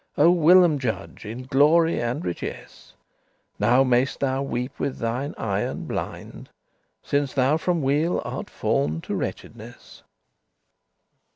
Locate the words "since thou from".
7.03-7.83